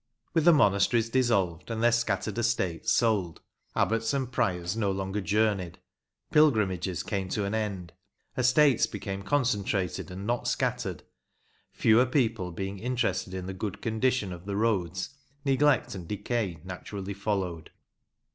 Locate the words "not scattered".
10.25-11.03